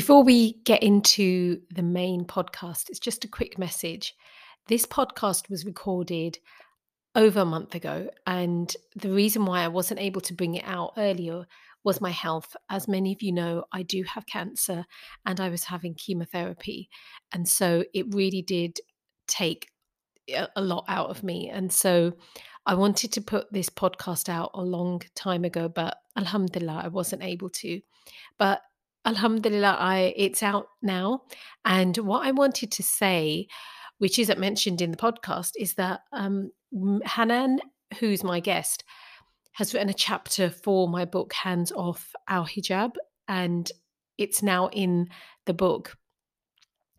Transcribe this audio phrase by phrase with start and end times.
[0.00, 4.14] Before we get into the main podcast, it's just a quick message.
[4.66, 6.38] This podcast was recorded
[7.14, 10.94] over a month ago, and the reason why I wasn't able to bring it out
[10.96, 11.44] earlier
[11.84, 12.56] was my health.
[12.70, 14.86] As many of you know, I do have cancer
[15.26, 16.88] and I was having chemotherapy.
[17.30, 18.78] And so it really did
[19.28, 19.68] take
[20.56, 21.50] a lot out of me.
[21.50, 22.14] And so
[22.64, 27.22] I wanted to put this podcast out a long time ago, but Alhamdulillah, I wasn't
[27.22, 27.82] able to.
[28.38, 28.62] But
[29.04, 31.22] Alhamdulillah, I it's out now.
[31.64, 33.48] And what I wanted to say,
[33.98, 36.50] which isn't mentioned in the podcast, is that um,
[37.04, 37.60] Hanan,
[37.98, 38.84] who's my guest,
[39.52, 42.92] has written a chapter for my book, Hands Off Our Hijab,
[43.26, 43.70] and
[44.18, 45.08] it's now in
[45.46, 45.96] the book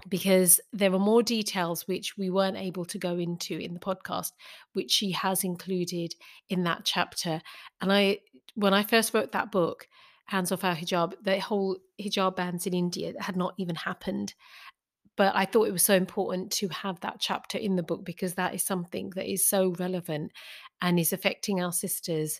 [0.09, 4.31] because there are more details which we weren't able to go into in the podcast,
[4.73, 6.15] which she has included
[6.49, 7.41] in that chapter.
[7.79, 8.19] And I,
[8.55, 9.87] when I first wrote that book,
[10.31, 14.33] hands off our hijab, the whole hijab bans in India had not even happened.
[15.17, 18.35] But I thought it was so important to have that chapter in the book because
[18.35, 20.31] that is something that is so relevant
[20.81, 22.39] and is affecting our sisters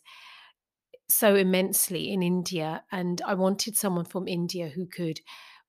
[1.10, 2.84] so immensely in India.
[2.92, 5.20] And I wanted someone from India who could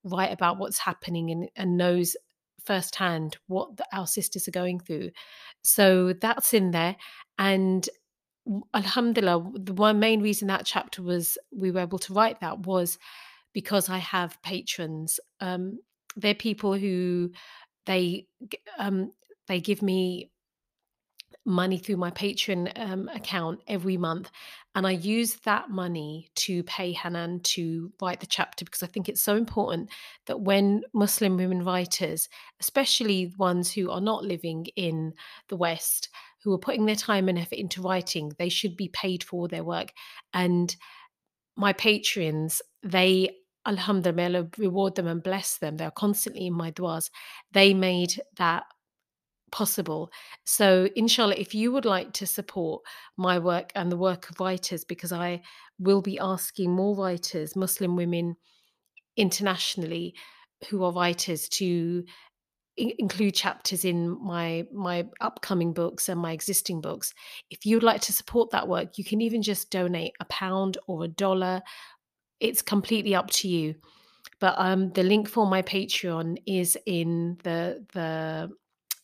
[0.05, 2.15] write about what's happening and, and knows
[2.63, 5.11] firsthand what the, our sisters are going through.
[5.61, 6.95] So that's in there.
[7.37, 7.87] And
[8.73, 12.97] alhamdulillah the one main reason that chapter was we were able to write that was
[13.53, 15.19] because i have patrons.
[15.39, 15.79] Um
[16.15, 17.31] they're people who
[17.85, 18.27] they
[18.77, 19.11] um
[19.47, 20.29] they give me
[21.45, 24.31] money through my patreon um, account every month
[24.75, 29.09] and i use that money to pay hanan to write the chapter because i think
[29.09, 29.89] it's so important
[30.25, 32.29] that when muslim women writers
[32.61, 35.13] especially ones who are not living in
[35.49, 36.07] the west
[36.43, 39.63] who are putting their time and effort into writing, they should be paid for their
[39.63, 39.93] work.
[40.33, 40.75] And
[41.55, 43.29] my patrons, they
[43.65, 45.77] Alhamdulillah, reward them and bless them.
[45.77, 47.09] They're constantly in my duas.
[47.53, 48.63] They made that
[49.51, 50.11] possible.
[50.45, 52.81] So, inshallah, if you would like to support
[53.17, 55.41] my work and the work of writers, because I
[55.79, 58.35] will be asking more writers, Muslim women
[59.15, 60.15] internationally
[60.69, 62.03] who are writers, to
[62.77, 67.13] include chapters in my my upcoming books and my existing books.
[67.49, 71.03] If you'd like to support that work you can even just donate a pound or
[71.03, 71.61] a dollar.
[72.39, 73.75] It's completely up to you.
[74.39, 78.49] But um the link for my patreon is in the the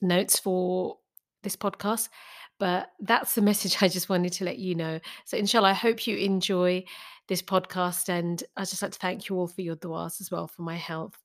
[0.02, 0.98] notes for
[1.44, 2.10] this podcast.
[2.58, 5.00] But that's the message i just wanted to let you know.
[5.26, 6.86] So inshallah i hope you enjoy
[7.28, 10.48] this podcast and i just like to thank you all for your duas as well
[10.48, 11.16] for my health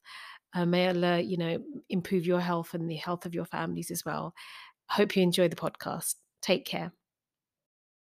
[0.55, 1.59] uh, may Allah, you know,
[1.89, 4.35] improve your health and the health of your families as well.
[4.89, 6.15] Hope you enjoy the podcast.
[6.43, 6.93] Take care.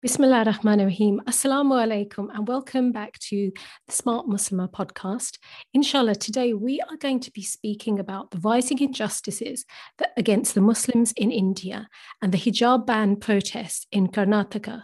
[0.04, 1.22] Bismillah ar-Rahman ar-Rahim.
[1.28, 3.52] Assalamu alaikum and welcome back to
[3.88, 5.40] the Smart Muslimah podcast.
[5.74, 9.66] Inshallah, today we are going to be speaking about the rising injustices
[9.98, 11.90] that, against the Muslims in India
[12.22, 14.84] and the hijab ban protests in Karnataka.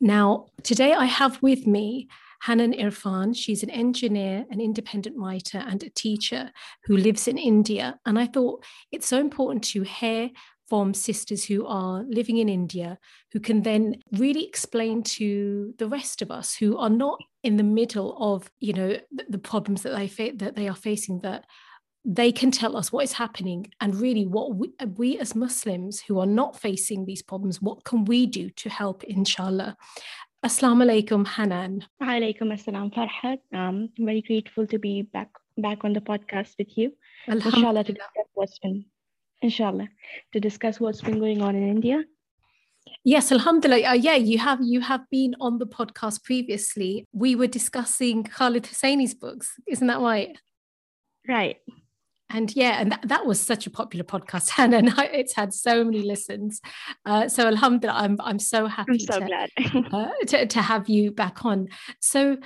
[0.00, 2.08] Now, today I have with me
[2.42, 3.36] Hanan Irfan.
[3.36, 6.50] She's an engineer, an independent writer, and a teacher
[6.84, 7.98] who lives in India.
[8.06, 10.30] And I thought it's so important to hear
[10.68, 12.98] from sisters who are living in India,
[13.32, 17.62] who can then really explain to the rest of us who are not in the
[17.62, 18.96] middle of, you know,
[19.28, 21.20] the, problems that they fa- that they are facing.
[21.20, 21.44] That
[22.08, 26.20] they can tell us what is happening and really what we, we, as Muslims who
[26.20, 29.76] are not facing these problems, what can we do to help, inshallah.
[30.44, 31.84] Assalamu alaikum, Hanan.
[32.00, 33.38] Alaikum assalam, Farhat.
[33.52, 36.92] I'm very grateful to be back back on the podcast with you.
[37.26, 38.84] Inshallah, to discuss what's been,
[39.42, 39.88] inshallah,
[40.32, 42.04] to discuss what's been going on in India.
[43.02, 43.90] Yes, Alhamdulillah.
[43.90, 47.06] Uh, yeah, you have you have been on the podcast previously.
[47.12, 50.38] We were discussing Khaled Hosseini's books, isn't that right?
[51.26, 51.56] Right
[52.30, 55.84] and yeah, and that, that was such a popular podcast, Hanan, and it's had so
[55.84, 56.60] many listens.
[57.04, 59.50] Uh, so Alhamdulillah, I'm I'm so happy I'm so to, glad.
[59.92, 61.68] uh, to, to have you back on.
[62.00, 62.38] So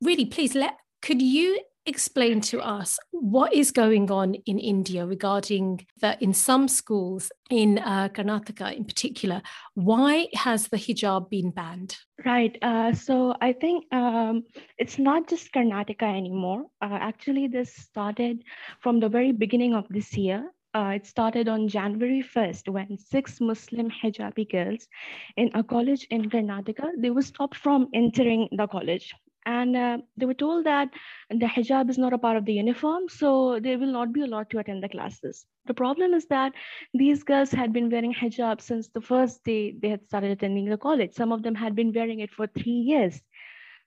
[0.00, 5.86] really, please let could you explain to us what is going on in India regarding
[6.00, 9.42] that in some schools in uh, Karnataka in particular,
[9.74, 11.96] why has the hijab been banned?
[12.24, 12.56] Right.
[12.62, 14.44] Uh, so I think um,
[14.78, 16.66] it's not just Karnataka anymore.
[16.80, 18.44] Uh, actually, this started
[18.80, 20.50] from the very beginning of this year.
[20.74, 24.88] Uh, it started on January 1st when six Muslim hijabi girls
[25.36, 29.12] in a college in Karnataka, they were stopped from entering the college
[29.46, 30.88] and uh, they were told that
[31.30, 34.48] the hijab is not a part of the uniform so they will not be allowed
[34.50, 35.46] to attend the classes.
[35.66, 36.52] The problem is that
[36.94, 40.76] these girls had been wearing hijab since the first day they had started attending the
[40.76, 41.14] college.
[41.14, 43.20] Some of them had been wearing it for three years.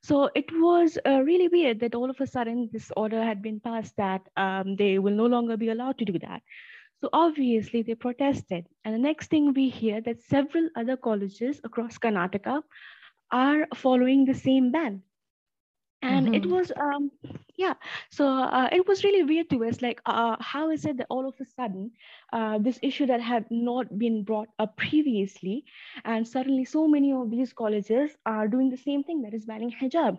[0.04, 3.60] So it was uh, really weird that all of a sudden this order had been
[3.60, 6.42] passed that um, they will no longer be allowed to do that.
[7.02, 8.68] So obviously they protested.
[8.84, 12.62] And the next thing we hear that several other colleges across karnataka
[13.32, 15.02] are following the same ban
[16.06, 16.36] and mm-hmm.
[16.36, 17.10] it was um
[17.58, 17.74] yeah
[18.12, 21.28] so uh, it was really weird to us like uh, how is it that all
[21.28, 21.92] of a sudden
[22.34, 25.64] uh, this issue that had not been brought up previously
[26.04, 29.74] and suddenly so many of these colleges are doing the same thing that is banning
[29.82, 30.18] hijab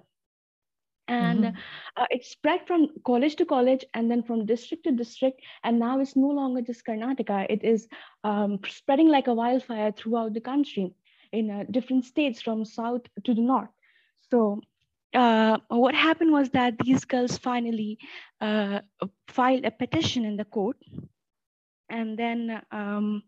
[1.08, 2.02] and mm-hmm.
[2.02, 6.00] uh, it spread from college to college and then from district to district and now
[6.00, 7.88] it's no longer just karnataka it is
[8.24, 10.92] um, spreading like a wildfire throughout the country
[11.32, 13.68] in uh, different states from south to the north
[14.30, 14.60] so
[15.70, 17.98] uh, what happened was that these girls finally
[18.40, 18.80] uh,
[19.28, 20.76] filed a petition in the court.
[21.88, 23.22] And then, um,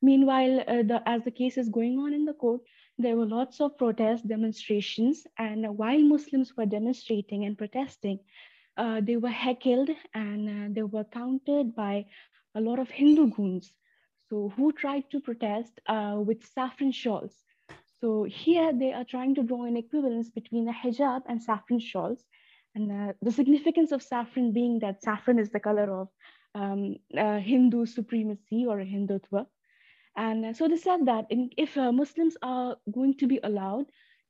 [0.00, 2.60] meanwhile, uh, the, as the case is going on in the court,
[2.98, 5.26] there were lots of protests, demonstrations.
[5.38, 8.20] And while Muslims were demonstrating and protesting,
[8.76, 12.06] uh, they were heckled and uh, they were countered by
[12.54, 13.72] a lot of Hindu goons.
[14.30, 17.43] So, who tried to protest uh, with saffron shawls.
[18.04, 22.22] So here they are trying to draw an equivalence between the hijab and saffron shawls.
[22.74, 26.08] And uh, the significance of saffron being that saffron is the color of
[26.54, 29.46] um, uh, Hindu supremacy or Hindutva.
[30.18, 33.86] And uh, so they said that in, if uh, Muslims are going to be allowed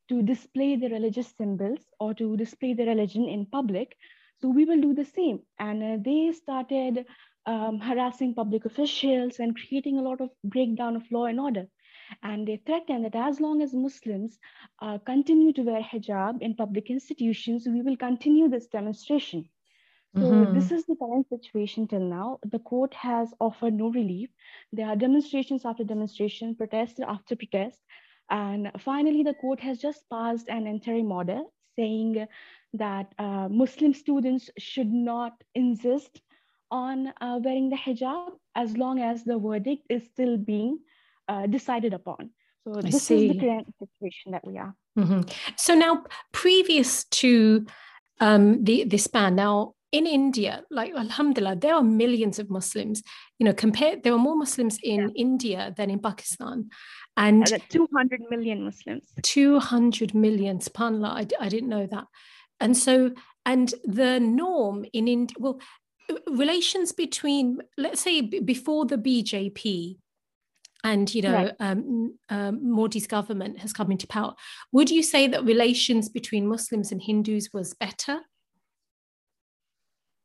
[0.09, 3.97] to display their religious symbols or to display their religion in public,
[4.41, 5.41] so we will do the same.
[5.59, 7.07] And uh, they started
[7.45, 11.67] um, harassing public officials and creating a lot of breakdown of law and order.
[12.23, 14.39] And they threaten that as long as Muslims
[14.81, 19.49] uh, continue to wear hijab in public institutions, we will continue this demonstration.
[20.17, 20.55] So mm-hmm.
[20.55, 22.39] this is the current situation till now.
[22.45, 24.31] The court has offered no relief.
[24.73, 27.81] There are demonstrations after demonstration, protest after protest.
[28.31, 31.43] And finally, the court has just passed an interim order
[31.77, 32.27] saying
[32.75, 36.23] that uh, Muslim students should not insist
[36.71, 40.79] on uh, wearing the hijab as long as the verdict is still being
[41.29, 42.31] uh, decided upon.
[42.65, 43.27] So I this see.
[43.27, 44.75] is the current situation that we are.
[44.99, 45.23] Mm-hmm.
[45.57, 47.67] So now, previous to
[48.21, 53.03] um, the this ban, now in India, like Alhamdulillah, there are millions of Muslims.
[53.39, 55.09] You know, compared, there are more Muslims in yeah.
[55.15, 56.71] India than in Pakistan,
[57.17, 59.13] and yeah, two hundred million Muslims.
[59.23, 60.59] Two hundred million.
[60.59, 62.07] Subhanallah, I, I didn't know that.
[62.61, 63.13] And so,
[63.45, 65.61] and the norm in India, well,
[66.29, 69.99] relations between, let's say, before the BJP,
[70.85, 71.55] and you know right.
[71.59, 74.35] um, um, Modi's government has come into power.
[74.73, 78.21] Would you say that relations between Muslims and Hindus was better?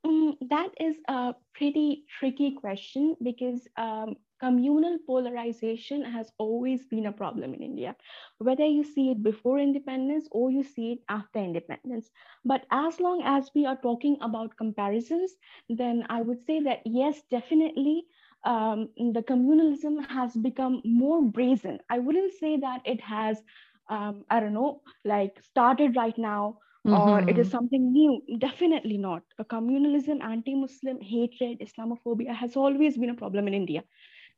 [0.05, 7.11] Mm, that is a pretty tricky question because um, communal polarization has always been a
[7.11, 7.95] problem in India,
[8.37, 12.09] whether you see it before independence or you see it after independence.
[12.45, 15.33] But as long as we are talking about comparisons,
[15.69, 18.05] then I would say that yes, definitely
[18.45, 21.79] um, the communalism has become more brazen.
[21.89, 23.41] I wouldn't say that it has,
[23.89, 27.51] um, I don't know, like started right now or it is mm-hmm.
[27.51, 28.21] something new.
[28.39, 29.23] Definitely not.
[29.37, 33.83] A communalism, anti Muslim hatred, Islamophobia has always been a problem in India.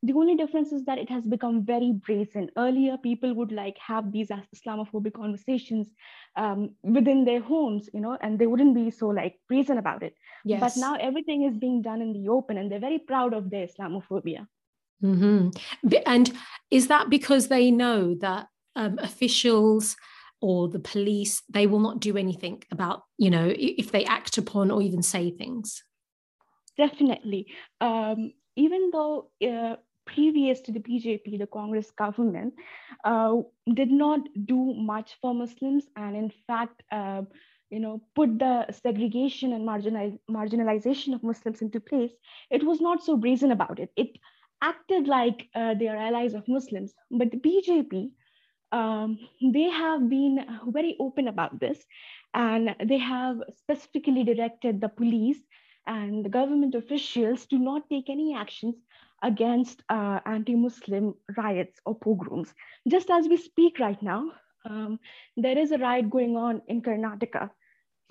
[0.04, 2.50] The only difference is that it has become very brazen.
[2.56, 5.94] Earlier, people would like have these Islamophobic conversations
[6.36, 10.14] um, within their homes, you know, and they wouldn't be so like brazen about it.
[10.44, 10.60] Yes.
[10.60, 13.68] But now everything is being done in the open, and they're very proud of their
[13.68, 14.48] Islamophobia.
[15.04, 15.50] Mm-hmm.
[16.06, 16.32] And
[16.70, 19.96] is that because they know that um, officials
[20.40, 24.70] or the police they will not do anything about you know if they act upon
[24.70, 25.82] or even say things
[26.76, 27.46] definitely
[27.80, 29.76] um, even though uh,
[30.14, 32.54] previous to the bjp the congress government
[33.04, 33.36] uh,
[33.74, 37.22] did not do much for muslims and in fact uh,
[37.70, 42.12] you know put the segregation and marginaliz- marginalization of muslims into place.
[42.50, 43.90] It was not so brazen about it.
[43.96, 44.10] It
[44.62, 46.92] acted like uh, they are allies of muslims.
[47.10, 48.10] But the bjp
[48.72, 49.18] um,
[49.52, 51.84] they have been very open about this.
[52.34, 55.38] And they have specifically directed the police
[55.86, 58.76] and the government officials to not take any actions
[59.22, 62.52] against uh, anti-Muslim riots or pogroms.
[62.88, 64.32] Just as we speak right now,
[64.68, 64.98] um,
[65.36, 67.50] there is a riot going on in Karnataka.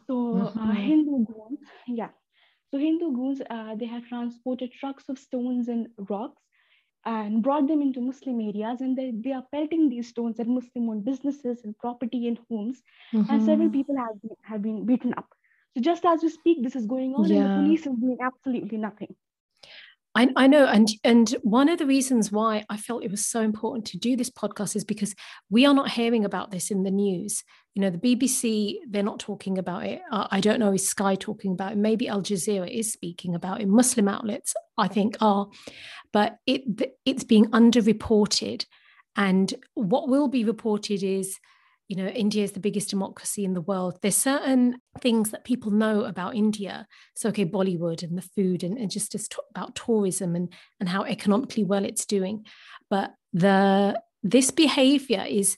[0.08, 0.60] So uh, mm-hmm.
[0.60, 2.10] uh, Hindu goons, yeah.
[2.72, 6.42] So Hindu goons, uh, they have transported trucks of stones and rocks
[7.06, 11.04] and brought them into Muslim areas, and they, they are pelting these stones at Muslim-owned
[11.04, 12.82] businesses and property and homes,
[13.14, 13.32] mm-hmm.
[13.32, 15.28] and several people have been, have been beaten up.
[15.76, 17.38] So just as we speak, this is going on, yeah.
[17.38, 19.16] and the police is doing absolutely nothing.
[20.14, 23.42] I, I know, and and one of the reasons why I felt it was so
[23.42, 25.16] important to do this podcast is because
[25.50, 27.44] we are not hearing about this in the news.
[27.76, 30.02] You know, the BBC they're not talking about it.
[30.12, 31.78] Uh, I don't know is Sky talking about it.
[31.78, 33.70] Maybe Al Jazeera is speaking about it.
[33.70, 35.48] Muslim outlets, I think, are,
[36.12, 36.64] but it
[37.06, 38.66] it's being underreported,
[39.16, 41.40] and what will be reported is
[41.92, 44.00] you know india is the biggest democracy in the world.
[44.02, 46.88] There's certain things that people know about india.
[47.16, 49.14] So okay bollywood and the food and, and just,
[49.54, 50.48] about tourism and
[50.80, 52.46] and how economically well it's doing.
[52.90, 55.58] But the this behavior is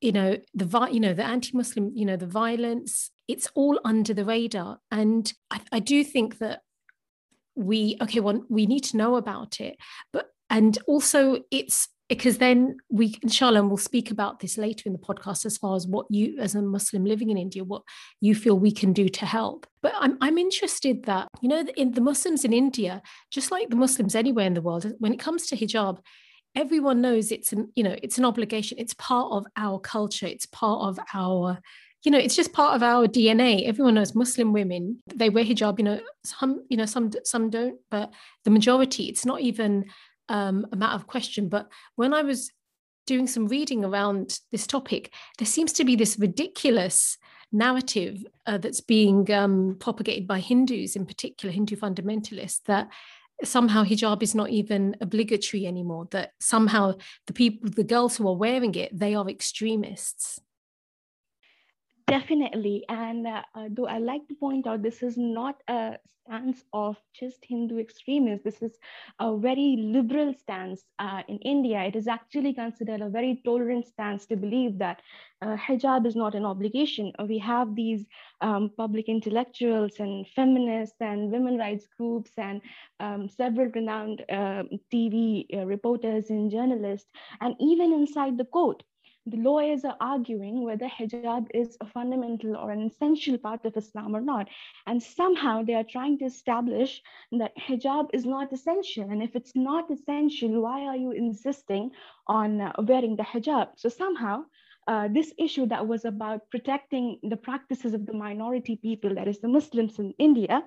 [0.00, 4.24] you know the you know the anti-muslim you know the violence it's all under the
[4.24, 4.78] radar.
[4.90, 6.60] And I, I do think that
[7.56, 9.76] we okay well we need to know about it.
[10.12, 14.92] But and also it's because then we inshallah and we'll speak about this later in
[14.92, 17.82] the podcast as far as what you as a muslim living in india what
[18.20, 19.66] you feel we can do to help.
[19.82, 23.76] But i'm, I'm interested that you know in the muslims in india just like the
[23.76, 25.98] muslims anywhere in the world when it comes to hijab
[26.54, 28.78] everyone knows it's an you know it's an obligation.
[28.78, 30.26] It's part of our culture.
[30.26, 31.58] It's part of our
[32.04, 35.78] you know it's just part of our dna everyone knows muslim women they wear hijab
[35.78, 38.12] you know some you know some some don't but
[38.44, 39.84] the majority it's not even
[40.28, 41.48] um, a matter of question.
[41.48, 42.50] But when I was
[43.06, 47.18] doing some reading around this topic, there seems to be this ridiculous
[47.52, 52.88] narrative uh, that's being um, propagated by Hindus, in particular, Hindu fundamentalists, that
[53.44, 56.94] somehow hijab is not even obligatory anymore, that somehow
[57.26, 60.40] the people, the girls who are wearing it, they are extremists.
[62.06, 62.84] Definitely.
[62.88, 66.96] And uh, uh, though I like to point out, this is not a stance of
[67.12, 68.44] just Hindu extremists.
[68.44, 68.78] This is
[69.18, 71.82] a very liberal stance uh, in India.
[71.82, 75.02] It is actually considered a very tolerant stance to believe that
[75.42, 77.12] uh, hijab is not an obligation.
[77.28, 78.06] We have these
[78.40, 82.60] um, public intellectuals and feminists and women rights groups and
[83.00, 87.10] um, several renowned um, TV uh, reporters and journalists.
[87.40, 88.82] And even inside the court,
[89.26, 94.16] the lawyers are arguing whether hijab is a fundamental or an essential part of Islam
[94.16, 94.48] or not.
[94.86, 97.02] And somehow they are trying to establish
[97.32, 99.04] that hijab is not essential.
[99.04, 101.92] And if it's not essential, why are you insisting
[102.26, 103.68] on wearing the hijab?
[103.76, 104.44] So somehow
[104.88, 109.40] uh, this issue that was about protecting the practices of the minority people, that is
[109.40, 110.62] the Muslims in India,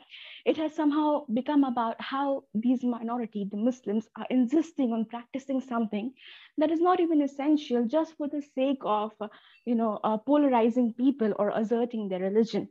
[0.45, 6.13] it has somehow become about how these minority, the Muslims, are insisting on practicing something
[6.57, 9.27] that is not even essential just for the sake of, uh,
[9.65, 12.69] you know, uh, polarizing people or asserting their religion.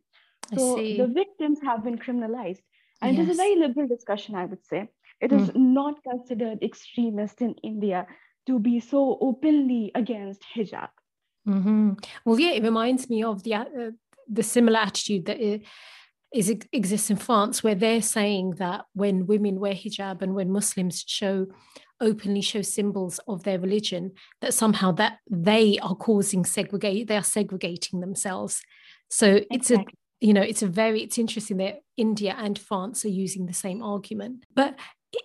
[0.57, 2.63] So the victims have been criminalized.
[3.03, 3.27] And yes.
[3.27, 4.89] it is a very liberal discussion, I would say.
[5.21, 5.57] It is mm.
[5.57, 8.07] not considered extremist in India
[8.47, 10.89] to be so openly against hijab.
[11.47, 11.93] Mm-hmm.
[12.25, 13.91] Well, yeah, it reminds me of the uh,
[14.29, 15.39] the similar attitude that
[16.35, 21.05] is exists in France, where they're saying that when women wear hijab and when Muslims
[21.07, 21.47] show
[22.01, 27.23] openly show symbols of their religion, that somehow that they are causing segregate, they are
[27.23, 28.61] segregating themselves.
[29.11, 29.85] So it's a
[30.21, 33.83] you know it's a very it's interesting that India and France are using the same
[33.83, 34.45] argument.
[34.55, 34.79] But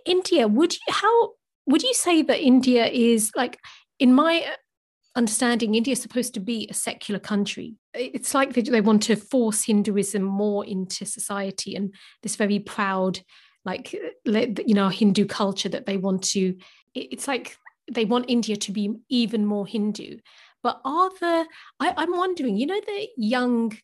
[0.06, 1.32] India, would you how
[1.66, 3.58] would you say that India is like
[4.00, 4.46] in my
[5.20, 7.76] understanding India is supposed to be a secular country.
[7.94, 13.20] It's like they, they want to force Hinduism more into society and this very proud,
[13.66, 13.94] like,
[14.26, 16.56] uh, you know, Hindu culture that they want to.
[16.96, 17.58] It's like
[17.92, 20.20] they want India to be even more Hindu.
[20.64, 21.46] But are the,
[21.82, 23.78] I, I'm wondering, you know, the young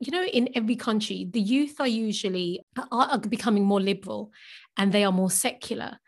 [0.00, 4.32] you know in every country the youth are usually are, are, becoming more liberal
[4.78, 5.98] and they are more secular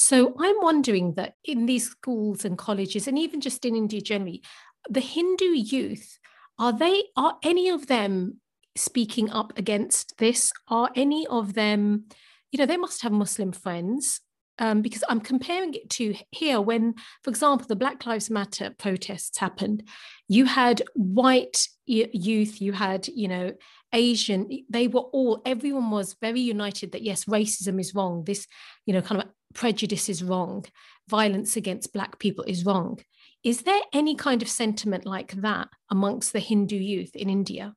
[0.00, 4.42] so i'm wondering that in these schools and colleges and even just in india generally
[4.88, 6.18] the hindu youth
[6.58, 8.40] are they are any of them
[8.76, 12.04] speaking up against this are any of them
[12.50, 14.20] you know they must have muslim friends
[14.60, 19.38] um, because I'm comparing it to here when, for example, the Black Lives Matter protests
[19.38, 19.88] happened.
[20.28, 23.52] You had white youth, you had, you know,
[23.92, 28.24] Asian, they were all, everyone was very united that yes, racism is wrong.
[28.24, 28.46] This,
[28.84, 30.64] you know, kind of prejudice is wrong.
[31.08, 33.00] Violence against Black people is wrong.
[33.42, 37.74] Is there any kind of sentiment like that amongst the Hindu youth in India?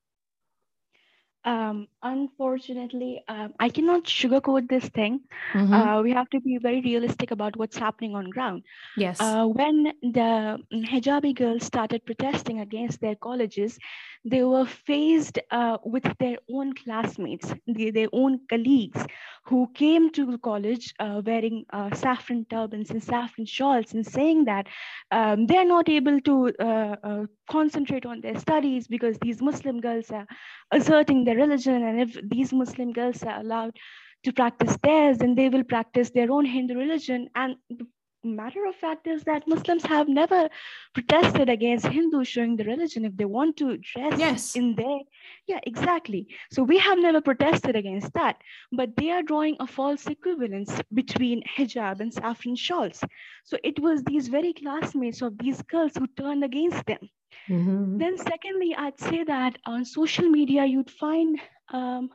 [1.45, 5.21] Um, unfortunately, um, I cannot sugarcoat this thing.
[5.53, 5.73] Mm-hmm.
[5.73, 8.63] Uh, we have to be very realistic about what's happening on ground.
[8.97, 9.17] Yes.
[9.19, 13.79] Uh, when the hijabi girls started protesting against their colleges,
[14.25, 19.05] they were faced uh, with their own classmates, their, their own colleagues
[19.45, 24.67] who came to college uh, wearing uh, saffron turbans and saffron shawls and saying that
[25.11, 30.25] um, they're not able to uh, concentrate on their studies because these Muslim girls are
[30.71, 31.83] asserting their religion.
[31.83, 33.77] And if these Muslim girls are allowed
[34.23, 37.29] to practice theirs, then they will practice their own Hindu religion.
[37.35, 37.85] And the
[38.23, 40.49] matter of fact is that Muslims have never
[40.93, 44.55] protested against Hindus showing the religion if they want to dress yes.
[44.55, 44.99] in their
[45.47, 48.37] yeah exactly so we have never protested against that
[48.71, 53.03] but they are drawing a false equivalence between hijab and saffron shawls
[53.43, 57.09] so it was these very classmates of these girls who turned against them
[57.49, 57.97] mm-hmm.
[57.97, 61.39] then secondly i'd say that on social media you'd find
[61.71, 62.09] um,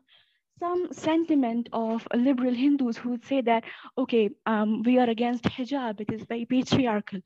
[0.59, 3.65] some sentiment of liberal Hindus who would say that,
[3.97, 7.21] okay, um, we are against hijab, it is very patriarchal,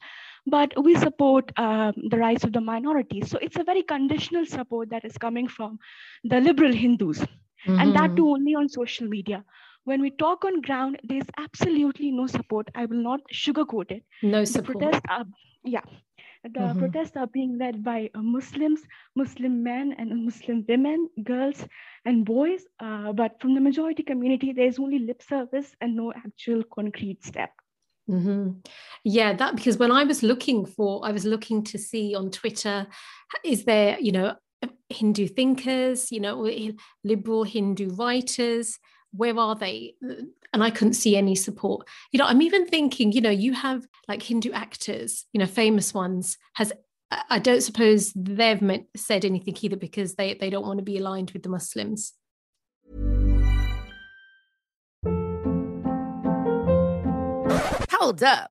[0.46, 3.30] but we support um, the rights of the minorities.
[3.30, 5.78] So it's a very conditional support that is coming from
[6.24, 7.80] the liberal Hindus, mm-hmm.
[7.80, 8.16] and that mm-hmm.
[8.16, 9.44] too only on social media.
[9.84, 12.68] When we talk on ground, there's absolutely no support.
[12.74, 14.04] I will not sugarcoat it.
[14.22, 14.78] No support.
[14.78, 15.24] The protests are,
[15.64, 15.80] yeah,
[16.42, 16.78] the mm-hmm.
[16.78, 18.80] protests are being led by uh, Muslims,
[19.14, 21.64] Muslim men and Muslim women, girls
[22.04, 22.64] and boys.
[22.80, 27.50] Uh, but from the majority community, there's only lip service and no actual concrete step.
[28.10, 28.58] Mm-hmm.
[29.04, 32.88] Yeah, that because when I was looking for, I was looking to see on Twitter,
[33.44, 34.34] is there, you know,
[34.88, 36.48] Hindu thinkers, you know,
[37.04, 38.78] liberal Hindu writers,
[39.12, 39.94] where are they?
[40.52, 41.88] And I couldn't see any support.
[42.10, 45.94] You know, I'm even thinking, you know, you have like Hindu actors, you know, famous
[45.94, 46.38] ones.
[46.54, 46.72] Has
[47.28, 50.98] I don't suppose they've meant, said anything either because they they don't want to be
[50.98, 52.14] aligned with the Muslims.
[57.90, 58.50] Hold up.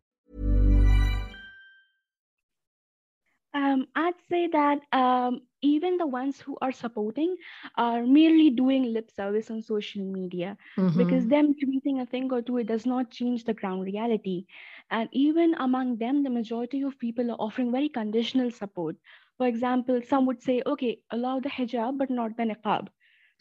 [3.53, 7.35] Um, I'd say that um, even the ones who are supporting
[7.77, 10.97] are merely doing lip service on social media mm-hmm.
[10.97, 14.45] because them tweeting a thing or two, it does not change the ground reality.
[14.89, 18.95] And even among them, the majority of people are offering very conditional support.
[19.37, 22.87] For example, some would say, okay, allow the hijab, but not the niqab.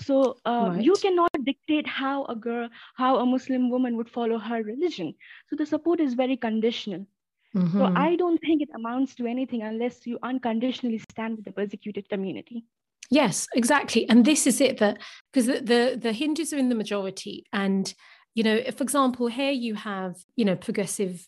[0.01, 0.83] So uh, right.
[0.83, 5.14] you cannot dictate how a girl, how a Muslim woman would follow her religion.
[5.49, 7.07] So the support is very conditional.
[7.54, 7.78] Mm-hmm.
[7.78, 12.08] So I don't think it amounts to anything unless you unconditionally stand with the persecuted
[12.08, 12.64] community.
[13.10, 14.08] Yes, exactly.
[14.08, 14.98] And this is it that
[15.32, 17.92] because the, the, the Hindus are in the majority, and
[18.34, 21.26] you know, for example, here you have you know progressive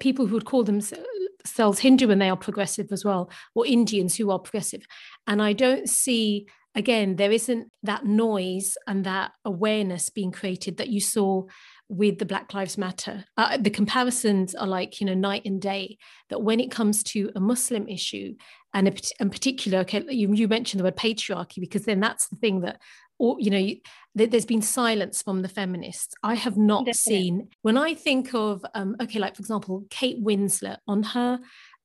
[0.00, 4.30] people who would call themselves Hindu and they are progressive as well, or Indians who
[4.30, 4.86] are progressive.
[5.26, 10.88] And I don't see, again, there isn't that noise and that awareness being created that
[10.88, 11.44] you saw
[11.92, 13.24] with the Black Lives Matter.
[13.36, 15.98] Uh, the comparisons are like, you know, night and day,
[16.30, 18.34] that when it comes to a Muslim issue,
[18.72, 18.88] and
[19.20, 22.80] in particular, okay, you, you mentioned the word patriarchy, because then that's the thing that
[23.18, 23.76] or you know you,
[24.14, 27.22] there's been silence from the feminists i have not Definitely.
[27.22, 31.38] seen when i think of um, okay like for example kate winslet on her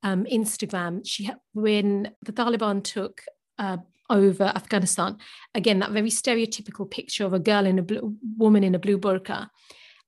[0.03, 3.21] um, instagram she when the taliban took
[3.59, 3.77] uh,
[4.09, 5.17] over afghanistan
[5.53, 8.97] again that very stereotypical picture of a girl in a blue woman in a blue
[8.97, 9.49] burqa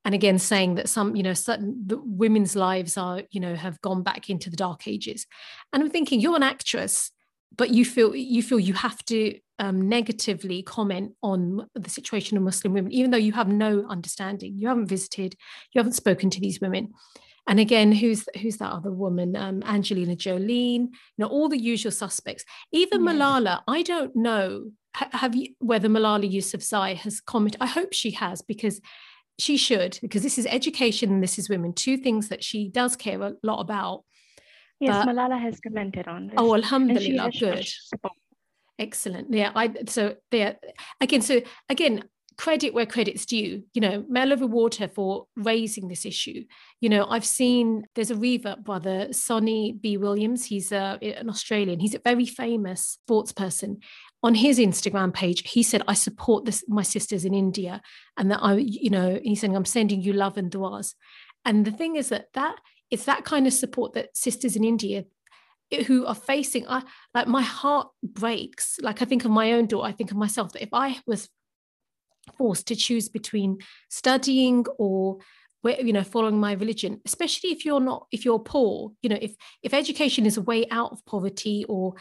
[0.06, 3.82] and again saying that some you know certain the women's lives are you know have
[3.82, 5.26] gone back into the dark ages
[5.74, 7.12] and i'm thinking you're an actress
[7.56, 12.44] but you feel you feel you have to um, negatively comment on the situation of
[12.44, 14.58] Muslim women, even though you have no understanding.
[14.58, 15.36] You haven't visited,
[15.74, 16.94] you haven't spoken to these women.
[17.48, 19.36] And again, who's who's that other woman?
[19.36, 22.46] Um, Angelina Jolie, you know, all the usual suspects.
[22.72, 23.02] Even.
[23.02, 27.62] Malala, I don't know have you whether Malala Yousafzai has commented.
[27.62, 28.82] I hope she has because
[29.40, 32.96] she should, because this is education and this is women, two things that she does
[32.96, 34.04] care a lot about.
[34.80, 36.36] Yes, but, Malala has commented on this.
[36.38, 37.68] Oh, alhamdulillah, good.
[38.78, 39.34] Excellent.
[39.34, 40.58] Yeah, I so there
[41.02, 41.22] again.
[41.22, 42.06] So again,
[42.38, 43.64] credit where credit's due.
[43.74, 46.46] You know, Medal of Water for raising this issue.
[46.80, 50.46] You know, I've seen there's a revert brother, Sonny Bill Williams.
[50.46, 51.82] He's a, an Australian.
[51.82, 53.80] He's a very famous sports person.
[54.22, 57.82] On his Instagram page, he said, "I support this my sisters in India,
[58.18, 60.96] and that I, you know, he's saying I'm sending you love and duas."
[61.46, 62.58] And the thing is that that
[62.92, 65.06] it's that kind of support that sisters in India
[65.72, 69.68] eh, who are facing I like my heart breaks like I think of my own
[69.68, 71.30] daughter I think of myself that if I was
[72.38, 75.20] forced to choose between studying or
[75.64, 79.36] you know following my religion especially if you're not if you're poor you know if
[79.62, 81.96] if education is a way out of poverty or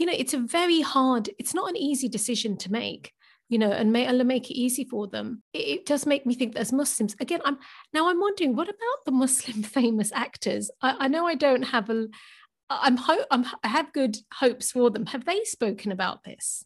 [0.00, 3.12] you know it's a very hard it's not an easy decision to make
[3.50, 5.42] you know, and may Allah make it easy for them.
[5.52, 7.58] It, it, does make me think that as Muslims, again, I'm
[7.92, 10.70] now I'm wondering, what about the Muslim famous actors?
[10.80, 12.06] I, I know I don't have a,
[12.70, 15.06] I'm, ho- I'm I have good hopes for them.
[15.06, 16.64] Have they spoken about this?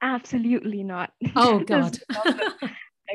[0.00, 1.12] Absolutely not.
[1.36, 1.98] Oh God.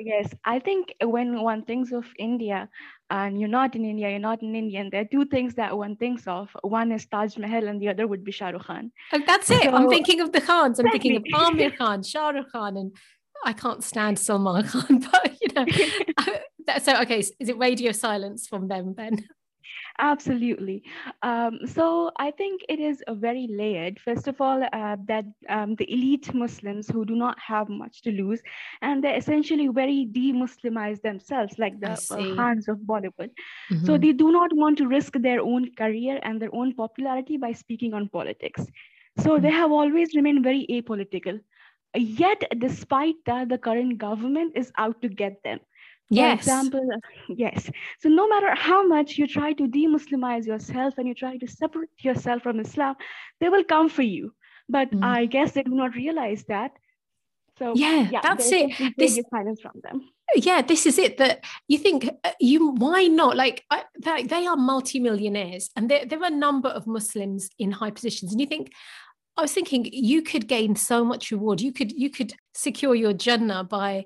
[0.03, 2.69] Yes, I think when one thinks of India,
[3.10, 4.89] and you're not in India, you're not an Indian.
[4.89, 6.49] There are two things that one thinks of.
[6.62, 8.91] One is Taj Mahal, and the other would be Shah Rukh Khan.
[9.13, 9.63] Oh, that's it.
[9.63, 10.79] So, I'm thinking of the Khans.
[10.79, 12.95] I'm thinking of Aamir Khan, Shah Rukh Khan, and
[13.45, 15.05] I can't stand Salman Khan.
[15.12, 19.27] But you know, so okay, is it radio silence from them then?
[19.99, 20.84] Absolutely.
[21.21, 23.99] Um, so I think it is a very layered.
[23.99, 28.12] First of all, uh, that um, the elite Muslims who do not have much to
[28.12, 28.41] lose,
[28.81, 33.31] and they're essentially very de-Muslimized themselves, like the uh, Khans of Bollywood.
[33.71, 33.86] Mm-hmm.
[33.86, 37.53] So they do not want to risk their own career and their own popularity by
[37.53, 38.65] speaking on politics.
[39.19, 39.43] So mm-hmm.
[39.43, 41.39] they have always remained very apolitical.
[41.95, 45.60] Yet, despite that, the current government is out to get them.
[46.10, 46.39] For yes.
[46.39, 46.88] example,
[47.30, 47.70] yes.
[48.00, 51.89] So no matter how much you try to de-Muslimize yourself and you try to separate
[52.00, 52.96] yourself from Islam,
[53.39, 54.34] they will come for you.
[54.70, 55.04] But mm.
[55.04, 56.72] I guess they do not realize that.
[57.58, 58.94] So yeah, yeah that's it.
[58.98, 60.10] This silence from them.
[60.36, 61.18] Yeah, this is it.
[61.18, 63.38] That you think uh, you why not?
[63.38, 67.72] Like I, they, they are multimillionaires, and there there are a number of Muslims in
[67.72, 68.72] high positions, and you think.
[69.38, 71.60] I was thinking you could gain so much reward.
[71.60, 74.06] You could you could secure your Jannah by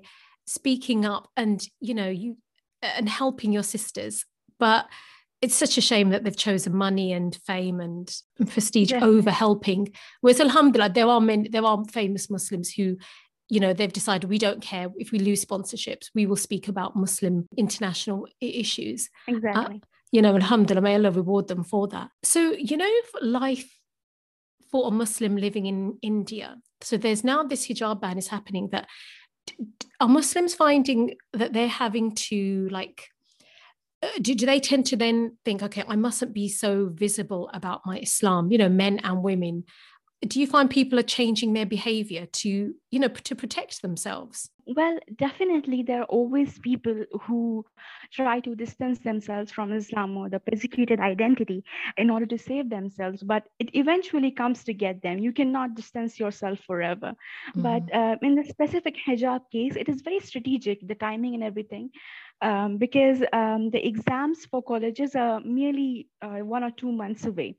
[0.50, 2.36] speaking up and you know you
[2.82, 4.24] and helping your sisters.
[4.58, 4.86] But
[5.40, 8.14] it's such a shame that they've chosen money and fame and
[8.48, 9.04] prestige yeah.
[9.04, 9.92] over helping.
[10.20, 12.96] Whereas alhamdulillah there are many there are famous muslims who
[13.48, 14.88] you know they've decided we don't care.
[14.98, 19.08] If we lose sponsorships we will speak about muslim international issues.
[19.28, 19.76] Uh, exactly.
[19.76, 22.10] uh, you know alhamdulillah may allah reward them for that.
[22.22, 22.90] So you know
[23.22, 23.76] life
[24.72, 26.56] for a muslim living in india.
[26.82, 28.88] So there's now this hijab ban is happening that
[30.00, 33.08] are Muslims finding that they're having to like
[34.02, 37.82] uh, do, do they tend to then think okay I mustn't be so visible about
[37.84, 38.50] my Islam.
[38.50, 39.64] You know men and women
[40.26, 44.50] do you find people are changing their behavior to you know to protect themselves?
[44.66, 47.64] Well definitely there are always people who
[48.12, 51.64] try to distance themselves from islam or the persecuted identity
[51.96, 55.18] in order to save themselves but it eventually comes to get them.
[55.18, 57.12] You cannot distance yourself forever.
[57.50, 57.62] Mm-hmm.
[57.62, 61.90] but uh, in the specific hijab case it is very strategic the timing and everything
[62.42, 67.56] um, because um, the exams for colleges are merely uh, one or two months away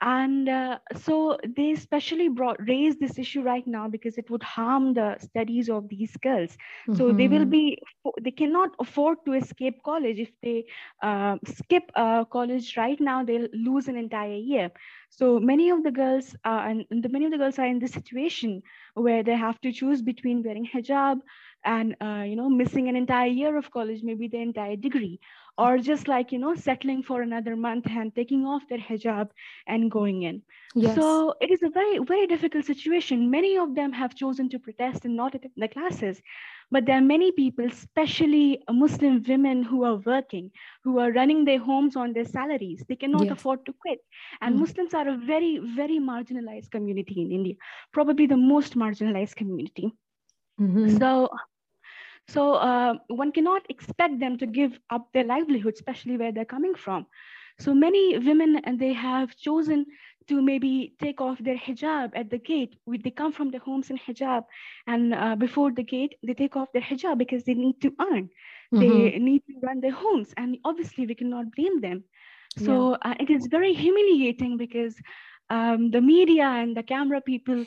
[0.00, 4.94] and uh, so they especially brought raised this issue right now because it would harm
[4.94, 6.94] the studies of these girls mm-hmm.
[6.94, 7.50] so they will mm-hmm.
[7.50, 7.78] be
[8.22, 10.64] they cannot afford to escape college if they
[11.02, 14.70] uh, skip uh, college right now they'll lose an entire year
[15.10, 18.62] so many of the girls and the, many of the girls are in this situation
[18.94, 21.18] where they have to choose between wearing hijab
[21.64, 25.18] and uh, you know missing an entire year of college maybe the entire degree
[25.58, 29.28] or just like you know settling for another month and taking off their hijab
[29.66, 30.40] and going in
[30.74, 30.94] yes.
[30.94, 35.04] so it is a very very difficult situation many of them have chosen to protest
[35.04, 36.22] and not attend the classes
[36.70, 40.50] but there are many people especially muslim women who are working
[40.84, 43.32] who are running their homes on their salaries they cannot yes.
[43.32, 44.00] afford to quit
[44.40, 44.60] and mm.
[44.60, 47.54] muslims are a very very marginalized community in india
[47.92, 49.92] probably the most marginalized community
[50.60, 50.98] mm-hmm.
[50.98, 51.28] so
[52.32, 56.74] so uh, one cannot expect them to give up their livelihood, especially where they're coming
[56.74, 57.06] from.
[57.58, 59.86] So many women, and they have chosen
[60.28, 62.76] to maybe take off their hijab at the gate.
[62.86, 64.44] They come from their homes in hijab,
[64.86, 68.30] and uh, before the gate, they take off their hijab because they need to earn.
[68.72, 68.80] Mm-hmm.
[68.80, 72.04] They need to run their homes, and obviously we cannot blame them.
[72.58, 73.10] So yeah.
[73.10, 74.94] uh, it is very humiliating because
[75.50, 77.64] um, the media and the camera people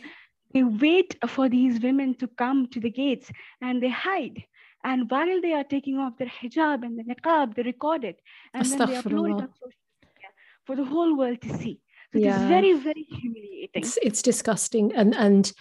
[0.54, 4.44] they wait for these women to come to the gates and they hide
[4.84, 8.20] and while they are taking off their hijab and the niqab, they record it
[8.54, 10.30] and then they upload it on social media
[10.66, 11.80] for the whole world to see.
[12.14, 12.36] So yeah.
[12.36, 13.70] it's very, very humiliating.
[13.74, 14.94] It's, it's disgusting.
[14.94, 15.52] And and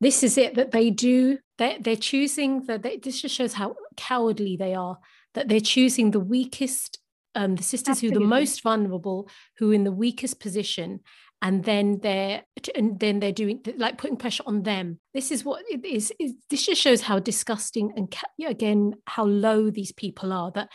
[0.00, 1.38] this is it that they do.
[1.58, 2.82] They're, they're choosing that.
[2.82, 4.98] They, this just shows how cowardly they are.
[5.34, 6.98] That they're choosing the weakest,
[7.34, 8.18] um, the sisters Absolutely.
[8.18, 11.00] who are the most vulnerable, who are in the weakest position,
[11.42, 12.42] and then they're
[12.74, 14.98] and then they're doing like putting pressure on them.
[15.14, 16.12] This is what it is,
[16.50, 18.14] this just shows how disgusting and
[18.46, 20.68] again how low these people are that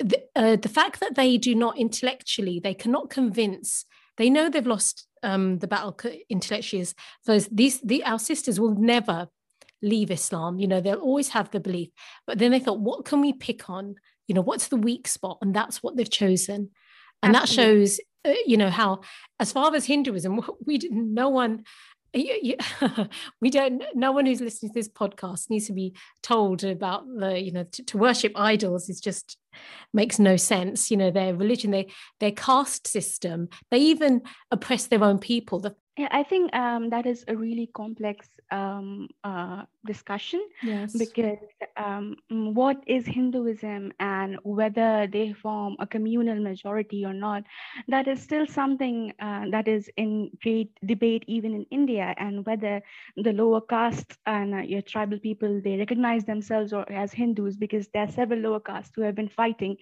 [0.00, 3.84] the, uh, the fact that they do not intellectually they cannot convince
[4.16, 6.94] they know they've lost um, the battle intellectually is
[7.26, 9.26] those these the, our sisters will never
[9.82, 11.88] leave islam you know they'll always have the belief
[12.28, 13.96] but then they thought what can we pick on?
[14.26, 15.38] You know what's the weak spot?
[15.40, 16.70] And that's what they've chosen.
[17.22, 17.74] And Absolutely.
[17.74, 19.00] that shows Uh, you know how
[19.38, 21.64] as far as hinduism we didn't no one
[22.14, 27.38] we don't no one who's listening to this podcast needs to be told about the
[27.38, 29.36] you know to, to, worship idols is just
[29.92, 30.90] makes no sense.
[30.90, 35.60] You know their religion they their caste system they even oppress their own people.
[35.60, 40.96] The yeah, I think um, that is a really complex um, uh, discussion yes.
[40.96, 41.38] because
[41.76, 47.42] um, mm, what is Hinduism and whether they form a communal majority or not,
[47.88, 52.80] that is still something uh, that is in great debate even in India, and whether
[53.16, 57.88] the lower castes and uh, your tribal people they recognize themselves or as Hindus because
[57.88, 59.76] there are several lower castes who have been fighting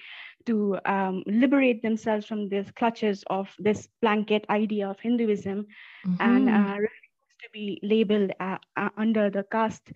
[0.46, 5.66] to um, liberate themselves from this clutches of this blanket idea of Hinduism
[6.06, 6.16] mm-hmm.
[6.20, 9.92] and uh, refuse to be labeled uh, uh, under the caste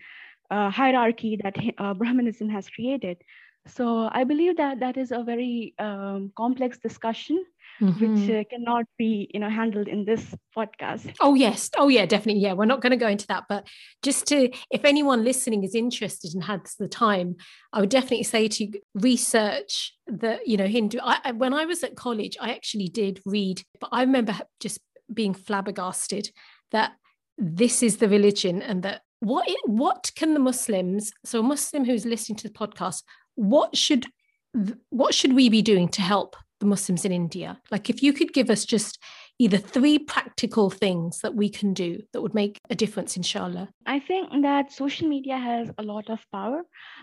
[0.50, 3.16] uh, hierarchy that uh, Brahmanism has created.
[3.66, 7.44] So I believe that that is a very um, complex discussion,
[7.80, 8.14] mm-hmm.
[8.14, 11.14] which uh, cannot be, you know, handled in this podcast.
[11.20, 12.42] Oh yes, oh yeah, definitely.
[12.42, 13.66] Yeah, we're not going to go into that, but
[14.02, 17.36] just to, if anyone listening is interested and has the time,
[17.72, 20.98] I would definitely say to research the, you know, Hindu.
[21.02, 24.80] I, when I was at college, I actually did read, but I remember just
[25.12, 26.30] being flabbergasted
[26.72, 26.92] that
[27.36, 32.06] this is the religion and that what what can the muslims so a muslim who's
[32.06, 33.02] listening to the podcast
[33.34, 34.06] what should
[34.90, 37.58] what should we be doing to help the muslims in india.
[37.70, 38.98] Like if you could give us just
[39.40, 43.70] either three practical things that we can do that would make a difference, inshallah?
[43.86, 46.60] I think that social media has a lot of power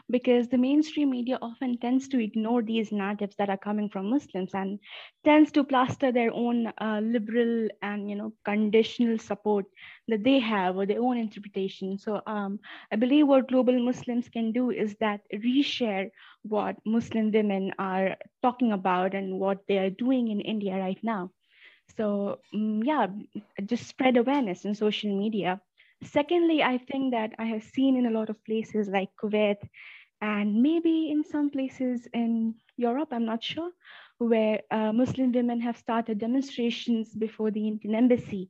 [0.07, 4.51] because the mainstream media often tends to ignore these narratives that are coming from Muslims
[4.53, 4.79] and
[5.25, 9.65] tends to plaster their own uh, liberal and you know conditional support
[10.07, 11.97] that they have or their own interpretation.
[11.97, 12.59] So um,
[12.91, 16.11] I believe what global Muslims can do is that reshare
[16.43, 21.31] what Muslim women are talking about and what they are doing in India right now.
[21.95, 23.07] So um, yeah,
[23.65, 25.61] just spread awareness in social media.
[26.03, 29.57] Secondly, I think that I have seen in a lot of places like Kuwait
[30.21, 33.71] and maybe in some places in Europe, I'm not sure,
[34.17, 38.49] where uh, Muslim women have started demonstrations before the Indian embassy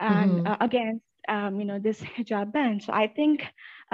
[0.00, 0.46] and mm-hmm.
[0.46, 2.80] uh, against um, you know this hijab ban.
[2.80, 3.44] So I think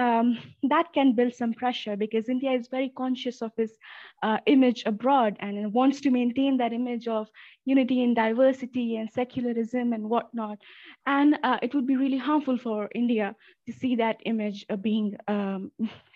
[0.00, 3.74] um, that can build some pressure because India is very conscious of its
[4.22, 7.28] uh, image abroad and wants to maintain that image of
[7.66, 10.58] unity and diversity and secularism and whatnot.
[11.06, 13.36] And uh, it would be really harmful for India
[13.66, 15.70] to see that image uh, being um,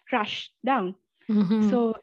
[0.08, 0.94] crushed down.
[1.30, 1.68] Mm-hmm.
[1.70, 1.94] So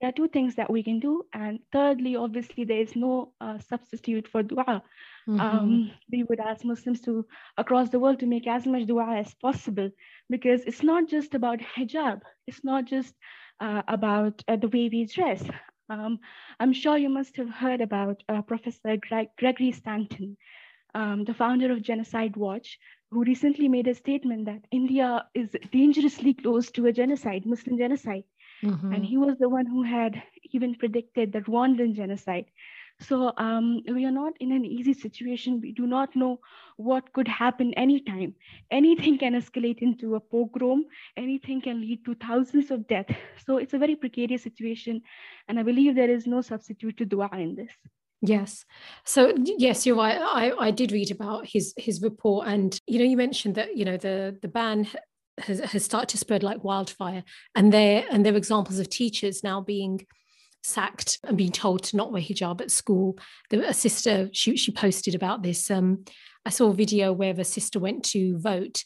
[0.00, 1.22] there are two things that we can do.
[1.32, 4.82] And thirdly, obviously, there is no uh, substitute for dua.
[5.30, 5.40] Mm-hmm.
[5.40, 7.24] Um, we would ask Muslims to
[7.56, 9.90] across the world to make as much dua as possible
[10.28, 12.22] because it's not just about hijab.
[12.48, 13.14] It's not just
[13.60, 15.44] uh, about uh, the way we dress.
[15.88, 16.18] Um,
[16.58, 20.36] I'm sure you must have heard about uh, Professor Greg- Gregory Stanton,
[20.96, 22.78] um, the founder of Genocide Watch,
[23.12, 28.24] who recently made a statement that India is dangerously close to a genocide, Muslim genocide.
[28.64, 28.92] Mm-hmm.
[28.92, 30.20] And he was the one who had
[30.52, 32.46] even predicted the Rwandan genocide.
[33.00, 35.60] So um, we are not in an easy situation.
[35.60, 36.40] We do not know
[36.76, 38.34] what could happen anytime.
[38.70, 40.84] Anything can escalate into a pogrom.
[41.16, 43.14] Anything can lead to thousands of deaths.
[43.46, 45.02] So it's a very precarious situation.
[45.48, 47.72] And I believe there is no substitute to dua in this.
[48.22, 48.66] Yes.
[49.04, 50.18] So yes, you're right.
[50.20, 53.86] I, I did read about his his report, and you know, you mentioned that you
[53.86, 54.86] know the the ban
[55.38, 59.42] has, has started to spread like wildfire and there and there are examples of teachers
[59.42, 60.06] now being
[60.62, 63.18] sacked and being told to not wear hijab at school
[63.50, 66.04] the, a sister she, she posted about this um,
[66.44, 68.84] i saw a video where the sister went to vote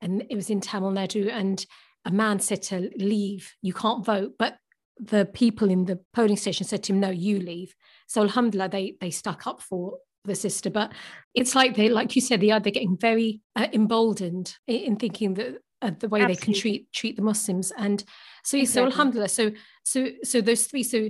[0.00, 1.66] and it was in tamil nadu and
[2.04, 4.56] a man said to leave you can't vote but
[4.98, 7.74] the people in the polling station said to him no you leave
[8.06, 10.92] so alhamdulillah they they stuck up for the sister but
[11.34, 14.96] it's like they like you said they are they're getting very uh, emboldened in, in
[14.96, 16.34] thinking that uh, the way Absolutely.
[16.34, 17.72] they can treat treat the Muslims.
[17.76, 18.02] And
[18.44, 18.66] so, exactly.
[18.66, 19.28] so Alhamdulillah.
[19.28, 19.50] So,
[19.86, 20.82] so, so those three.
[20.82, 21.08] So,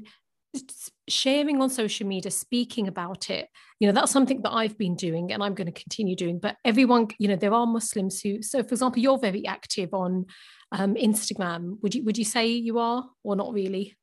[1.09, 3.49] sharing on social media, speaking about it.
[3.79, 6.39] You know, that's something that I've been doing, and I'm going to continue doing.
[6.39, 8.43] But everyone, you know, there are Muslims who.
[8.43, 10.27] So, for example, you're very active on
[10.73, 11.77] um, Instagram.
[11.83, 13.97] Would you would you say you are, or not really?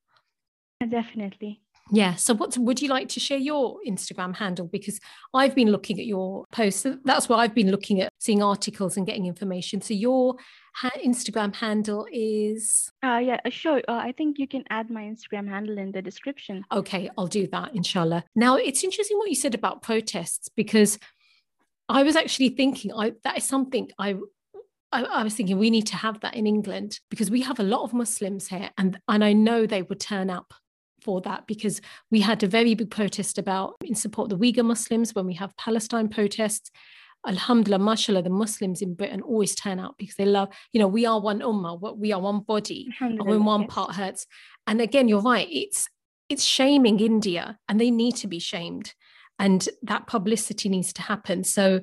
[0.87, 1.62] Definitely.
[1.91, 2.15] Yeah.
[2.15, 4.67] So, what would you like to share your Instagram handle?
[4.67, 4.99] Because
[5.33, 6.85] I've been looking at your posts.
[7.03, 9.81] That's why I've been looking at seeing articles and getting information.
[9.81, 10.35] So, your
[10.75, 12.89] ha- Instagram handle is.
[13.03, 13.81] Uh, yeah, uh, sure.
[13.87, 16.63] Uh, I think you can add my Instagram handle in the description.
[16.71, 18.23] Okay, I'll do that, inshallah.
[18.35, 20.97] Now, it's interesting what you said about protests because
[21.89, 24.15] I was actually thinking I, that is something I
[24.93, 27.81] I, was thinking we need to have that in England because we have a lot
[27.81, 30.53] of Muslims here, and and I know they would turn up
[31.03, 34.65] for that because we had a very big protest about in support of the Uyghur
[34.65, 36.71] Muslims when we have Palestine protests.
[37.25, 41.05] Alhamdulillah, mashallah, the Muslims in Britain always turn out because they love, you know, we
[41.05, 44.25] are one ummah, we are one body, and when one part hurts.
[44.67, 45.87] And again, you're right, it's
[46.29, 48.93] it's shaming India and they need to be shamed.
[49.39, 51.43] And that publicity needs to happen.
[51.43, 51.81] So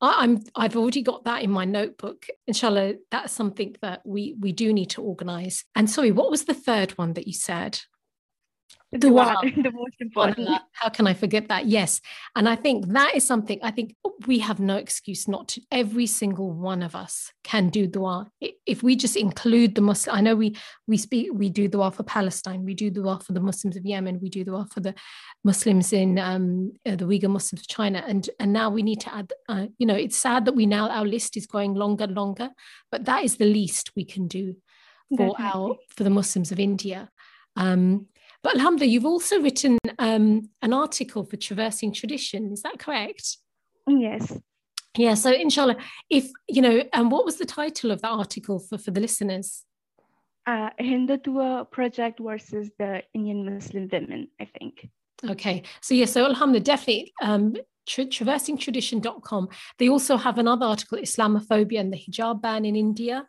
[0.00, 2.26] I, am I've already got that in my notebook.
[2.46, 5.64] Inshallah, that's something that we we do need to organize.
[5.74, 7.80] And sorry, what was the third one that you said?
[8.98, 10.48] Dua, the most important.
[10.72, 11.66] How can I forget that?
[11.66, 12.00] Yes.
[12.36, 13.94] And I think that is something I think
[14.26, 15.60] we have no excuse not to.
[15.70, 18.28] Every single one of us can do dua.
[18.66, 22.02] If we just include the Muslim, I know we we speak, we do dua for
[22.02, 24.94] Palestine, we do dua for the Muslims of Yemen, we do dua for the
[25.42, 29.14] Muslims in um, uh, the Uyghur Muslims of China, and and now we need to
[29.14, 29.32] add.
[29.48, 32.50] Uh, you know, it's sad that we now our list is growing longer and longer,
[32.90, 34.54] but that is the least we can do
[35.10, 35.44] for Definitely.
[35.44, 37.10] our for the Muslims of India.
[37.56, 38.06] Um,
[38.44, 42.52] but Alhamdulillah, you've also written um, an article for Traversing Tradition.
[42.52, 43.38] Is that correct?
[43.88, 44.38] Yes.
[44.96, 45.14] Yeah.
[45.14, 45.76] So inshallah,
[46.10, 49.64] if you know, and what was the title of the article for, for the listeners?
[50.46, 54.90] Uh, Hindutva project versus the Indian Muslim women, I think.
[55.28, 55.62] Okay.
[55.80, 57.56] So yeah, so Alhamdulillah, definitely um,
[57.88, 59.48] tra- traversingtradition.com.
[59.78, 63.26] They also have another article, Islamophobia and the hijab ban in India.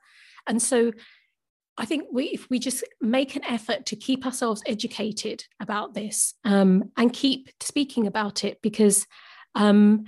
[0.48, 0.92] And so
[1.78, 6.34] I think we, if we just make an effort to keep ourselves educated about this
[6.46, 9.06] um, and keep speaking about it, because
[9.56, 10.06] um,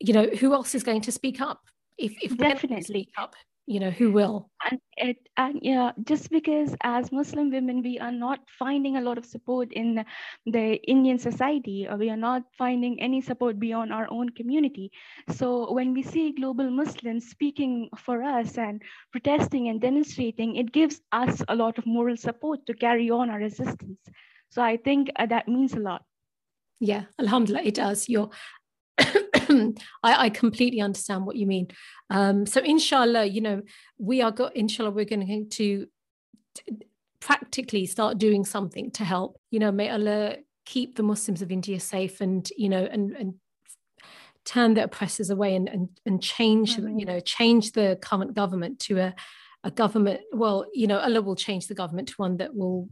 [0.00, 1.60] you know who else is going to speak up?
[1.98, 3.34] If, if definitely speak up,
[3.66, 4.48] you know who will.
[4.70, 9.18] And it and yeah just because as muslim women we are not finding a lot
[9.18, 10.04] of support in
[10.46, 14.90] the indian society or we are not finding any support beyond our own community.
[15.34, 21.00] So when we see global muslims speaking for us and protesting and demonstrating it gives
[21.12, 24.00] us a lot of moral support to carry on our resistance.
[24.50, 26.02] So i think uh, that means a lot.
[26.80, 28.08] Yeah alhamdulillah it does.
[28.08, 28.30] You're
[30.02, 31.68] I, I, completely understand what you mean.
[32.10, 33.62] Um, so inshallah, you know,
[33.98, 35.86] we are got inshallah, we're going to
[37.20, 39.38] practically start doing something to help.
[39.50, 43.34] You know, may Allah keep the Muslims of India safe and, you know, and and
[44.44, 46.98] turn the oppressors away and and, and change, mm-hmm.
[46.98, 49.14] you know, change the current government to a,
[49.64, 50.20] a government.
[50.32, 52.88] Well, you know, Allah will change the government to one that will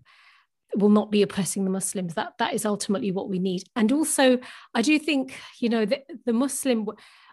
[0.77, 2.15] will not be oppressing the Muslims.
[2.15, 3.65] That that is ultimately what we need.
[3.77, 4.39] And also,
[4.75, 6.87] I do think you know the, the Muslim.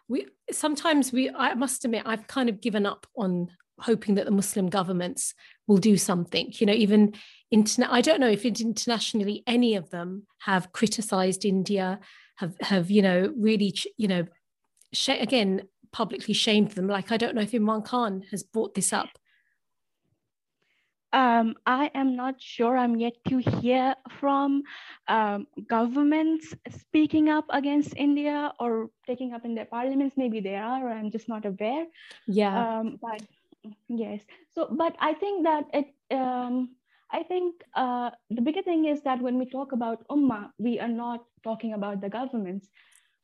[0.07, 1.29] We sometimes we.
[1.29, 5.33] I must admit, I've kind of given up on hoping that the Muslim governments
[5.67, 6.53] will do something.
[6.53, 7.13] You know, even
[7.49, 7.91] internet.
[7.91, 11.99] I don't know if internationally any of them have criticised India,
[12.37, 14.25] have have you know really you know
[14.93, 16.87] sh- again publicly shamed them.
[16.87, 19.09] Like I don't know if Imran Khan has brought this up.
[21.14, 22.78] Um, I am not sure.
[22.78, 24.64] I'm yet to hear from
[25.07, 30.16] um, governments speaking up against India or taking up in their parliaments.
[30.18, 31.86] Maybe they are, or I'm just not aware.
[32.28, 32.80] Yeah.
[32.80, 33.22] Um, but
[33.89, 34.22] yes.
[34.55, 35.88] So, but I think that it.
[36.16, 36.76] Um,
[37.14, 40.88] I think uh, the bigger thing is that when we talk about ummah, we are
[40.88, 42.70] not talking about the governments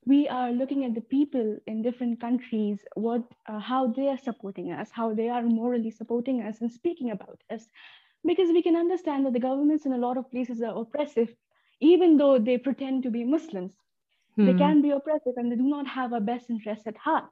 [0.08, 4.72] we are looking at the people in different countries, what, uh, how they are supporting
[4.72, 7.68] us, how they are morally supporting us and speaking about us.
[8.26, 11.36] Because we can understand that the governments in a lot of places are oppressive,
[11.82, 13.74] even though they pretend to be Muslims.
[14.38, 14.46] Hmm.
[14.46, 17.26] They can be oppressive and they do not have our best interests at heart.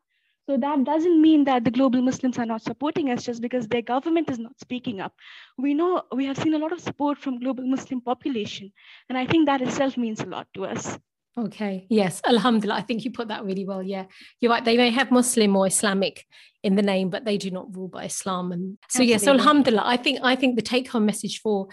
[0.47, 3.81] So that doesn't mean that the global Muslims are not supporting us just because their
[3.81, 5.13] government is not speaking up.
[5.57, 8.71] We know we have seen a lot of support from global Muslim population,
[9.09, 10.99] and I think that itself means a lot to us.
[11.37, 11.85] Okay.
[11.89, 12.21] Yes.
[12.25, 12.79] Alhamdulillah.
[12.79, 13.83] I think you put that really well.
[13.83, 14.05] Yeah.
[14.39, 14.63] You're right.
[14.63, 16.25] They may have Muslim or Islamic
[16.63, 18.51] in the name, but they do not rule by Islam.
[18.51, 19.83] And so, yeah, so Alhamdulillah.
[19.85, 21.67] I think I think the take home message for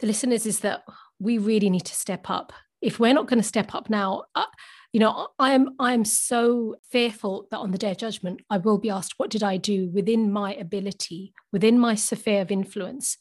[0.00, 0.82] the listeners is that
[1.20, 2.52] we really need to step up.
[2.80, 4.46] If we're not going to step up now, uh,
[4.92, 8.58] you know, I am I am so fearful that on the day of judgment, I
[8.58, 13.16] will be asked, what did I do within my ability, within my sphere of influence?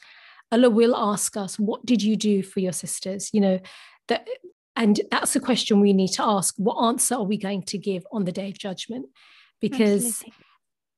[0.51, 3.29] Allah will ask us, what did you do for your sisters?
[3.31, 3.59] You know,
[4.09, 4.27] that
[4.75, 8.03] and that's a question we need to ask what answer are we going to give
[8.11, 9.05] on the day of judgment
[9.59, 10.33] because Absolutely.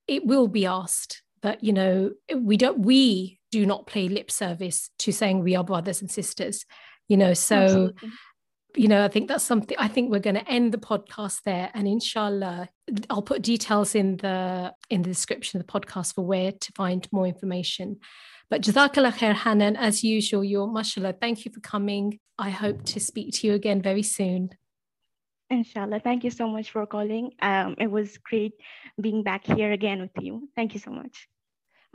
[0.08, 4.90] it will be asked that you know we don't we do not play lip service
[5.00, 6.66] to saying we are brothers and sisters
[7.08, 8.10] you know so Absolutely.
[8.76, 11.70] you know i think that's something i think we're going to end the podcast there
[11.74, 12.70] and inshallah
[13.10, 17.08] i'll put details in the in the description of the podcast for where to find
[17.12, 18.00] more information
[18.50, 21.16] but Jazakallah khair, Hanan, as usual, you're mashallah.
[21.20, 22.20] Thank you for coming.
[22.38, 24.52] I hope to speak to you again very soon.
[25.50, 26.00] Inshallah.
[26.00, 27.32] Thank you so much for calling.
[27.42, 28.54] Um, it was great
[29.00, 30.50] being back here again with you.
[30.56, 31.28] Thank you so much.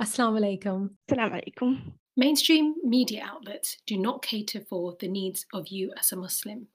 [0.01, 0.91] Assalamu alaikum.
[1.11, 1.93] Assalamu alaikum.
[2.17, 6.69] Mainstream media outlets do not cater for the needs of you as a Muslim.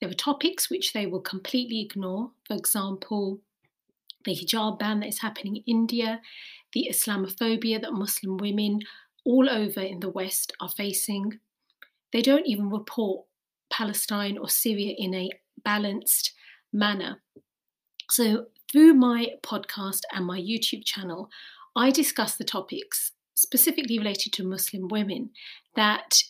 [0.00, 2.30] There are topics which they will completely ignore.
[2.46, 3.40] For example,
[4.24, 6.20] the hijab ban that is happening in India,
[6.72, 8.80] the Islamophobia that Muslim women
[9.24, 11.38] all over in the West are facing.
[12.14, 13.26] They don't even report
[13.70, 15.30] Palestine or Syria in a
[15.64, 16.32] balanced
[16.72, 17.20] manner.
[18.08, 21.28] So, through my podcast and my YouTube channel,
[21.74, 25.30] I discuss the topics specifically related to Muslim women
[25.74, 26.22] that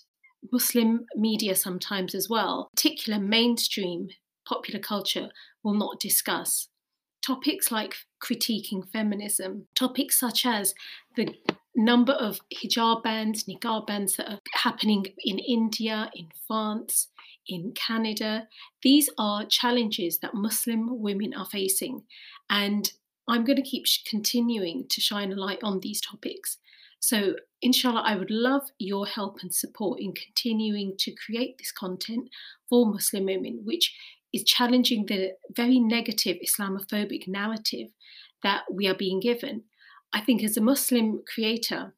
[0.51, 4.09] Muslim media sometimes as well, particular mainstream
[4.49, 5.29] popular culture,
[5.63, 6.69] will not discuss.
[7.27, 10.75] Topics like critiquing feminism, topics such as
[11.17, 11.35] the
[11.77, 17.09] number of hijab bans, niqab bans that are happening in India, in France,
[17.49, 18.49] in Canada.
[18.83, 22.03] These are challenges that Muslim women are facing.
[22.49, 22.93] And
[23.29, 26.59] I'm going to keep continuing to shine a light on these topics.
[27.01, 32.31] So, inshallah, I would love your help and support in continuing to create this content
[32.69, 33.95] for Muslim women, which
[34.33, 37.89] is challenging the very negative Islamophobic narrative
[38.43, 39.65] that we are being given
[40.15, 41.93] I think as a Muslim creator,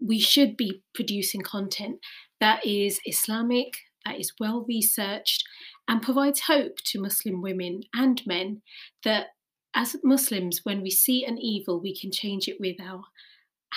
[0.00, 2.00] we should be producing content
[2.40, 5.44] that is Islamic, that is well researched,
[5.86, 8.62] and provides hope to Muslim women and men
[9.04, 9.28] that
[9.74, 13.04] as Muslims, when we see an evil, we can change it with our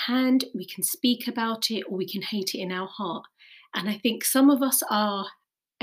[0.08, 3.26] hand, we can speak about it, or we can hate it in our heart.
[3.76, 5.28] And I think some of us are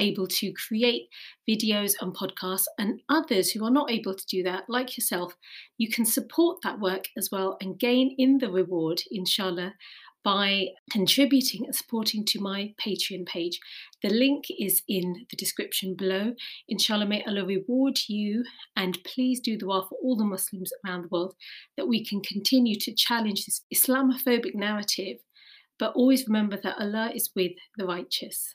[0.01, 1.09] able to create
[1.48, 5.36] videos and podcasts, and others who are not able to do that, like yourself,
[5.78, 9.74] you can support that work as well and gain in the reward, inshallah,
[10.22, 13.59] by contributing and supporting to my Patreon page.
[14.03, 16.34] The link is in the description below.
[16.68, 18.44] Inshallah, may Allah reward you
[18.76, 21.34] and please do the dua for all the Muslims around the world
[21.76, 25.18] that we can continue to challenge this Islamophobic narrative,
[25.78, 28.55] but always remember that Allah is with the righteous.